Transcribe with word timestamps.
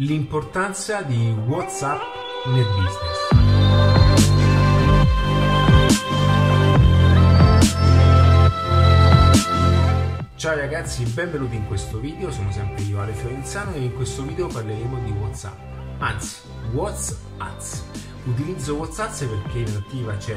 L'importanza 0.00 1.00
di 1.00 1.34
WhatsApp 1.46 2.02
nel 2.48 2.66
business. 2.66 3.16
Ciao 10.34 10.54
ragazzi, 10.54 11.02
benvenuti 11.04 11.56
in 11.56 11.66
questo 11.66 11.98
video, 11.98 12.30
sono 12.30 12.52
sempre 12.52 12.82
io 12.82 13.00
Ale 13.00 13.14
Fiorenzano 13.14 13.72
e 13.72 13.84
in 13.84 13.94
questo 13.94 14.22
video 14.22 14.48
parleremo 14.48 14.98
di 15.02 15.12
WhatsApp, 15.12 15.58
anzi 15.96 16.42
WhatsApp. 16.72 17.62
Utilizzo 18.24 18.74
WhatsApp 18.74 19.30
perché 19.30 19.60
in 19.60 19.82
attiva 19.82 20.14
c'è 20.18 20.36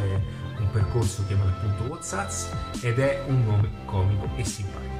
un 0.58 0.70
percorso 0.72 1.26
chiamato 1.28 1.50
appunto 1.50 1.84
WhatsApp 1.84 2.32
ed 2.82 2.98
è 2.98 3.26
un 3.28 3.44
nome 3.44 3.70
comico 3.84 4.30
e 4.38 4.46
simpatico. 4.46 4.99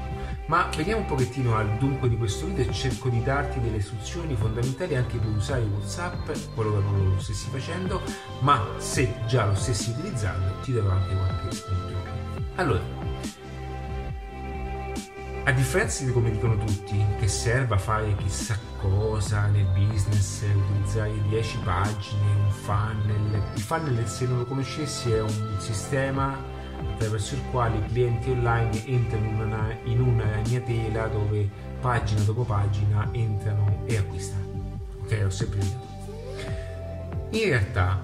Ma 0.50 0.68
veniamo 0.76 1.02
un 1.02 1.06
pochettino 1.06 1.56
al 1.56 1.78
dunque 1.78 2.10
di 2.10 2.18
questo 2.18 2.48
video 2.48 2.68
e 2.68 2.74
cerco 2.74 3.08
di 3.08 3.22
darti 3.22 3.60
delle 3.60 3.78
istruzioni 3.78 4.36
fondamentali 4.36 4.96
anche 4.96 5.20
per 5.20 5.30
usare 5.30 5.62
WhatsApp, 5.62 6.26
che 6.26 6.42
non 6.56 7.14
lo 7.14 7.22
stessi 7.22 7.50
facendo, 7.52 8.02
ma 8.40 8.66
se 8.78 9.14
già 9.28 9.46
lo 9.46 9.54
stessi 9.54 9.92
utilizzando 9.92 10.56
ti 10.64 10.74
darò 10.74 10.90
anche 10.90 11.16
qualche 11.16 11.52
spunto. 11.52 11.94
Allora, 12.56 12.82
a 15.44 15.52
differenza 15.52 16.04
di 16.04 16.12
come 16.12 16.32
dicono 16.32 16.58
tutti, 16.58 17.00
che 17.20 17.28
serva 17.28 17.78
fare 17.78 18.16
chissà 18.16 18.58
cosa 18.82 19.46
nel 19.46 19.68
business, 19.68 20.42
utilizzare 20.42 21.14
10 21.28 21.60
pagine, 21.60 22.26
un 22.44 22.50
funnel, 22.50 23.52
il 23.54 23.62
funnel 23.62 24.08
se 24.08 24.26
non 24.26 24.40
lo 24.40 24.46
conoscessi 24.46 25.12
è 25.12 25.22
un 25.22 25.58
sistema 25.60 26.49
attraverso 26.94 27.36
il 27.36 27.42
quale 27.52 27.78
i 27.78 27.86
clienti 27.86 28.30
online 28.30 28.86
entrano 28.86 29.26
in 29.26 29.42
una, 29.42 29.78
in 29.84 30.02
una 30.02 30.30
ragnatela 30.30 31.08
dove 31.08 31.50
pagina 31.80 32.22
dopo 32.22 32.44
pagina 32.44 33.08
entrano 33.12 33.84
e 33.86 33.98
acquistano. 33.98 34.80
Ok, 35.02 35.22
ho 35.26 35.30
sempre 35.30 35.60
detto. 35.60 35.88
In 37.32 37.44
realtà 37.44 38.04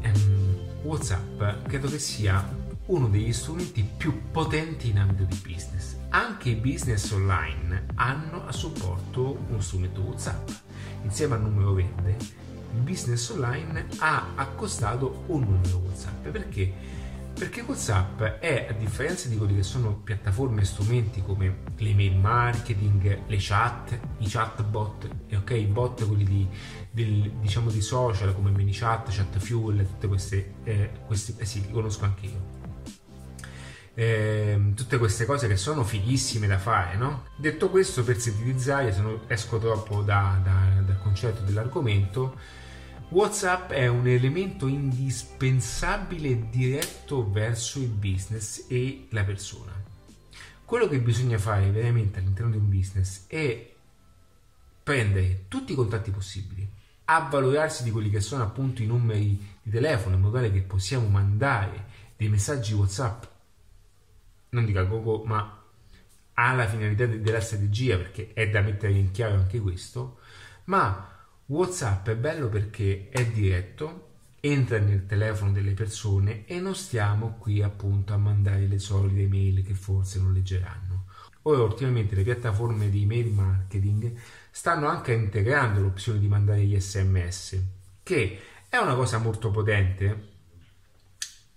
ehm, 0.00 0.56
WhatsApp 0.82 1.66
credo 1.66 1.88
che 1.88 1.98
sia 1.98 2.66
uno 2.86 3.08
degli 3.08 3.32
strumenti 3.32 3.86
più 3.96 4.30
potenti 4.30 4.90
in 4.90 4.98
ambito 4.98 5.24
di 5.24 5.36
business. 5.44 5.96
Anche 6.10 6.50
i 6.50 6.54
business 6.54 7.10
online 7.10 7.86
hanno 7.96 8.46
a 8.46 8.52
supporto 8.52 9.44
uno 9.48 9.60
strumento 9.60 10.00
WhatsApp. 10.00 10.48
Insieme 11.02 11.34
al 11.34 11.42
numero 11.42 11.74
verde, 11.74 12.16
il 12.74 12.80
business 12.80 13.28
online 13.30 13.86
ha 13.98 14.28
accostato 14.36 15.24
un 15.26 15.40
numero 15.40 15.78
WhatsApp 15.84 16.28
perché 16.28 16.72
perché 17.38 17.60
WhatsApp 17.60 18.20
è, 18.40 18.66
a 18.68 18.72
differenza 18.72 19.28
di 19.28 19.36
quelli 19.36 19.54
che 19.54 19.62
sono 19.62 19.94
piattaforme 19.94 20.62
e 20.62 20.64
strumenti 20.64 21.22
come 21.22 21.58
l'email 21.76 22.16
marketing, 22.16 23.20
le 23.26 23.36
chat, 23.38 23.98
i 24.18 24.28
chatbot, 24.28 25.08
ok, 25.32 25.50
i 25.52 25.66
bot 25.66 26.04
quelli 26.04 26.24
di, 26.24 26.48
del, 26.90 27.30
diciamo 27.40 27.70
di 27.70 27.80
social 27.80 28.34
come 28.34 28.50
ManyChat, 28.50 29.14
ChatFuel, 29.14 29.86
tutte 29.86 30.08
queste, 30.08 30.54
eh, 30.64 30.90
questi, 31.06 31.34
eh 31.38 31.44
sì, 31.44 31.60
li 31.60 31.70
conosco 31.70 32.04
anche. 32.04 32.56
Eh, 33.94 34.72
tutte 34.74 34.98
queste 34.98 35.24
cose 35.24 35.48
che 35.48 35.56
sono 35.56 35.84
fighissime 35.84 36.46
da 36.48 36.58
fare, 36.58 36.96
no? 36.96 37.26
Detto 37.36 37.70
questo, 37.70 38.02
per 38.02 38.18
sintetizzare, 38.18 38.92
se 38.92 39.00
non 39.00 39.20
esco 39.28 39.58
troppo 39.58 40.02
da, 40.02 40.40
da, 40.42 40.80
dal 40.82 41.00
concetto 41.00 41.42
dell'argomento, 41.42 42.34
WhatsApp 43.10 43.70
è 43.70 43.86
un 43.86 44.06
elemento 44.06 44.66
indispensabile 44.66 46.50
diretto 46.50 47.30
verso 47.30 47.78
il 47.78 47.88
business 47.88 48.66
e 48.68 49.06
la 49.12 49.24
persona. 49.24 49.72
Quello 50.62 50.86
che 50.88 51.00
bisogna 51.00 51.38
fare 51.38 51.70
veramente 51.70 52.18
all'interno 52.18 52.50
di 52.50 52.58
un 52.58 52.68
business 52.68 53.26
è 53.26 53.74
prendere 54.82 55.44
tutti 55.48 55.72
i 55.72 55.74
contatti 55.74 56.10
possibili, 56.10 56.68
avvalorarsi 57.06 57.82
di 57.82 57.90
quelli 57.90 58.10
che 58.10 58.20
sono 58.20 58.42
appunto 58.42 58.82
i 58.82 58.86
numeri 58.86 59.42
di 59.62 59.70
telefono 59.70 60.16
in 60.16 60.20
modo 60.20 60.36
tale 60.36 60.52
che 60.52 60.60
possiamo 60.60 61.08
mandare 61.08 61.86
dei 62.14 62.28
messaggi 62.28 62.74
WhatsApp, 62.74 63.24
non 64.50 64.66
dico 64.66 64.80
a 64.80 64.84
gogo, 64.84 65.24
ma 65.24 65.62
alla 66.34 66.68
finalità 66.68 67.06
della 67.06 67.40
strategia, 67.40 67.96
perché 67.96 68.34
è 68.34 68.50
da 68.50 68.60
mettere 68.60 68.92
in 68.92 69.12
chiaro 69.12 69.36
anche 69.36 69.60
questo, 69.60 70.18
ma 70.64 71.16
WhatsApp 71.48 72.10
è 72.10 72.14
bello 72.14 72.50
perché 72.50 73.08
è 73.08 73.24
diretto, 73.24 74.08
entra 74.40 74.78
nel 74.78 75.06
telefono 75.06 75.50
delle 75.50 75.72
persone 75.72 76.44
e 76.44 76.60
non 76.60 76.74
stiamo 76.74 77.36
qui 77.38 77.62
appunto 77.62 78.12
a 78.12 78.18
mandare 78.18 78.66
le 78.66 78.78
solite 78.78 79.26
mail 79.26 79.64
che 79.64 79.72
forse 79.72 80.18
non 80.18 80.34
leggeranno. 80.34 81.06
Ora 81.42 81.62
ultimamente 81.62 82.14
le 82.14 82.22
piattaforme 82.22 82.90
di 82.90 83.04
email 83.04 83.32
marketing 83.32 84.14
stanno 84.50 84.88
anche 84.88 85.14
integrando 85.14 85.80
l'opzione 85.80 86.18
di 86.18 86.28
mandare 86.28 86.64
gli 86.64 86.78
sms, 86.78 87.62
che 88.02 88.40
è 88.68 88.76
una 88.76 88.94
cosa 88.94 89.16
molto 89.16 89.50
potente 89.50 90.28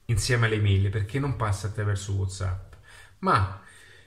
insieme 0.06 0.46
alle 0.46 0.62
mail 0.62 0.90
perché 0.90 1.20
non 1.20 1.36
passa 1.36 1.68
attraverso 1.68 2.14
WhatsApp, 2.14 2.76
ma 3.20 3.62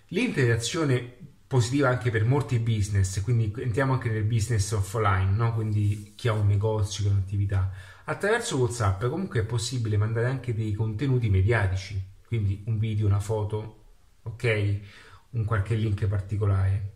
l'interazione 0.08 1.33
positiva 1.54 1.88
anche 1.88 2.10
per 2.10 2.24
molti 2.24 2.58
business, 2.58 3.22
quindi 3.22 3.54
entriamo 3.56 3.92
anche 3.92 4.10
nel 4.10 4.24
business 4.24 4.72
offline, 4.72 5.30
no? 5.36 5.54
quindi 5.54 6.14
chi 6.16 6.26
ha 6.26 6.32
un 6.32 6.48
negozio, 6.48 7.04
chi 7.04 7.10
ha 7.10 7.12
un'attività. 7.12 7.70
Attraverso 8.06 8.56
WhatsApp 8.56 9.04
comunque 9.04 9.38
è 9.38 9.44
possibile 9.44 9.96
mandare 9.96 10.26
anche 10.26 10.52
dei 10.52 10.72
contenuti 10.72 11.30
mediatici, 11.30 12.04
quindi 12.26 12.64
un 12.66 12.80
video, 12.80 13.06
una 13.06 13.20
foto, 13.20 13.84
ok? 14.24 14.80
Un 15.30 15.44
qualche 15.44 15.76
link 15.76 16.04
particolare. 16.08 16.94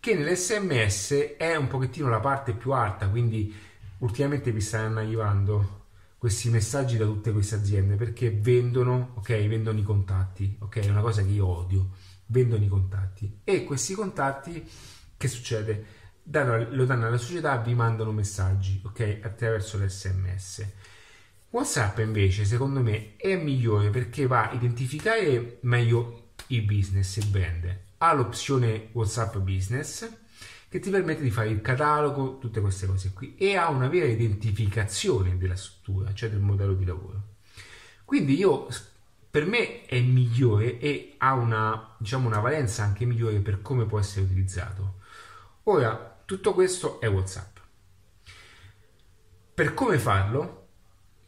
Che 0.00 0.14
nell'SMS 0.14 1.34
è 1.36 1.54
un 1.56 1.68
pochettino 1.68 2.08
la 2.08 2.20
parte 2.20 2.54
più 2.54 2.70
alta, 2.70 3.06
quindi 3.06 3.54
ultimamente 3.98 4.50
vi 4.50 4.62
stanno 4.62 5.00
arrivando 5.00 5.88
questi 6.16 6.48
messaggi 6.48 6.96
da 6.96 7.04
tutte 7.04 7.32
queste 7.32 7.56
aziende 7.56 7.96
perché 7.96 8.30
vendono, 8.30 9.12
ok? 9.16 9.46
Vendono 9.46 9.78
i 9.78 9.82
contatti, 9.82 10.56
ok? 10.58 10.78
È 10.78 10.88
una 10.88 11.02
cosa 11.02 11.22
che 11.22 11.28
io 11.28 11.46
odio 11.46 11.90
vendono 12.30 12.64
i 12.64 12.68
contatti 12.68 13.40
e 13.44 13.64
questi 13.64 13.94
contatti 13.94 14.68
che 15.16 15.28
succede? 15.28 15.98
Danno, 16.22 16.66
lo 16.70 16.84
danno 16.84 17.06
alla 17.06 17.18
società, 17.18 17.56
vi 17.56 17.74
mandano 17.74 18.12
messaggi, 18.12 18.80
ok? 18.84 19.20
Attraverso 19.22 19.78
l'SMS. 19.78 20.66
WhatsApp 21.50 21.98
invece, 21.98 22.44
secondo 22.44 22.80
me, 22.80 23.16
è 23.16 23.36
migliore 23.36 23.90
perché 23.90 24.26
va 24.26 24.48
a 24.48 24.52
identificare 24.54 25.58
meglio 25.62 26.30
il 26.48 26.62
business, 26.62 27.16
il 27.16 27.26
brand. 27.26 27.78
Ha 27.98 28.12
l'opzione 28.14 28.88
WhatsApp 28.92 29.36
Business 29.38 30.08
che 30.68 30.78
ti 30.78 30.88
permette 30.90 31.22
di 31.22 31.30
fare 31.30 31.48
il 31.48 31.60
catalogo, 31.60 32.38
tutte 32.38 32.60
queste 32.60 32.86
cose 32.86 33.12
qui 33.12 33.34
e 33.36 33.56
ha 33.56 33.68
una 33.68 33.88
vera 33.88 34.06
identificazione 34.06 35.36
della 35.36 35.56
struttura, 35.56 36.14
cioè 36.14 36.30
del 36.30 36.38
modello 36.38 36.74
di 36.74 36.84
lavoro. 36.84 37.24
Quindi 38.04 38.36
io 38.36 38.68
per 39.30 39.46
me 39.46 39.84
è 39.86 40.00
migliore 40.00 40.78
e 40.78 41.14
ha 41.18 41.34
una, 41.34 41.94
diciamo, 41.98 42.26
una 42.26 42.40
valenza 42.40 42.82
anche 42.82 43.04
migliore 43.04 43.38
per 43.38 43.62
come 43.62 43.86
può 43.86 44.00
essere 44.00 44.24
utilizzato. 44.24 44.94
Ora, 45.64 46.22
tutto 46.24 46.52
questo 46.52 47.00
è 47.00 47.08
WhatsApp. 47.08 47.58
Per 49.54 49.74
come 49.74 49.98
farlo 49.98 50.66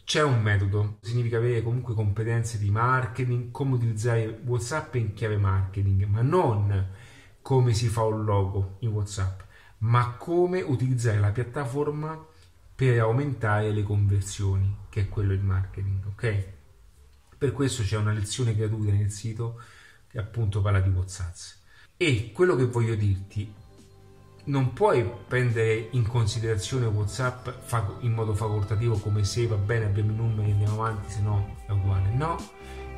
c'è 0.04 0.22
un 0.22 0.42
metodo, 0.42 0.98
significa 1.00 1.36
avere 1.36 1.62
comunque 1.62 1.94
competenze 1.94 2.58
di 2.58 2.70
marketing, 2.70 3.52
come 3.52 3.74
utilizzare 3.74 4.40
WhatsApp 4.44 4.94
in 4.96 5.14
chiave 5.14 5.36
marketing, 5.36 6.04
ma 6.04 6.22
non 6.22 6.90
come 7.40 7.72
si 7.72 7.86
fa 7.88 8.02
un 8.02 8.24
logo 8.24 8.76
in 8.80 8.90
WhatsApp, 8.90 9.40
ma 9.78 10.14
come 10.18 10.60
utilizzare 10.60 11.18
la 11.20 11.30
piattaforma 11.30 12.18
per 12.74 12.98
aumentare 12.98 13.70
le 13.70 13.82
conversioni, 13.84 14.76
che 14.88 15.02
è 15.02 15.08
quello 15.08 15.32
il 15.32 15.42
marketing, 15.42 16.06
ok? 16.06 16.46
Per 17.42 17.50
questo 17.50 17.82
c'è 17.82 17.96
una 17.96 18.12
lezione 18.12 18.54
gratuita 18.54 18.92
nel 18.92 19.10
sito 19.10 19.60
che 20.06 20.20
appunto 20.20 20.60
parla 20.60 20.78
di 20.78 20.90
WhatsApp. 20.90 21.34
E 21.96 22.30
quello 22.32 22.54
che 22.54 22.66
voglio 22.66 22.94
dirti, 22.94 23.52
non 24.44 24.72
puoi 24.72 25.04
prendere 25.26 25.88
in 25.90 26.06
considerazione 26.06 26.86
WhatsApp 26.86 27.48
in 28.02 28.12
modo 28.12 28.32
facoltativo 28.32 28.96
come 28.98 29.24
se 29.24 29.48
va 29.48 29.56
bene 29.56 29.86
abbiamo 29.86 30.12
i 30.12 30.14
numeri 30.14 30.52
andiamo 30.52 30.84
avanti, 30.84 31.10
se 31.10 31.20
no 31.20 31.56
è 31.66 31.72
uguale. 31.72 32.14
No, 32.14 32.36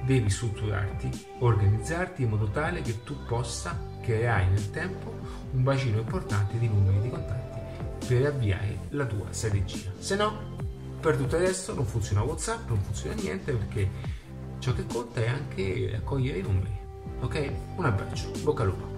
devi 0.04 0.28
strutturarti, 0.28 1.08
organizzarti 1.38 2.24
in 2.24 2.28
modo 2.28 2.50
tale 2.50 2.82
che 2.82 3.02
tu 3.02 3.16
possa 3.24 3.74
creare 4.02 4.46
nel 4.48 4.70
tempo 4.70 5.18
un 5.52 5.62
bacino 5.62 6.00
importante 6.00 6.58
di 6.58 6.68
numeri 6.68 7.00
di 7.00 7.08
contatti 7.08 8.06
per 8.06 8.26
avviare 8.26 8.80
la 8.90 9.06
tua 9.06 9.24
strategia. 9.30 9.90
Se 9.98 10.16
no, 10.16 10.54
per 11.00 11.16
tutto 11.16 11.38
resto 11.38 11.72
non 11.72 11.86
funziona 11.86 12.20
WhatsApp, 12.20 12.68
non 12.68 12.82
funziona 12.82 13.14
niente 13.14 13.54
perché 13.54 14.22
Ciò 14.58 14.72
che 14.72 14.86
conta 14.86 15.20
è 15.20 15.28
anche 15.28 15.92
accogliere 15.96 16.38
i 16.38 16.42
numeri. 16.42 16.78
Ok? 17.20 17.52
Un 17.76 17.84
abbraccio, 17.84 18.30
bocca 18.42 18.62
al 18.62 18.68
lupo. 18.68 18.93